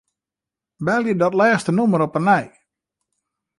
[0.85, 2.45] Belje dat lêste nûmer op 'e nij.